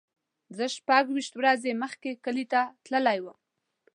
زه 0.57 0.65
شپږ 0.75 1.03
ویشت 1.11 1.33
ورځې 1.37 1.71
مخکې 1.83 2.11
کلی 2.25 2.45
ته 2.51 2.61
تللی 2.85 3.19
وم. 3.21 3.37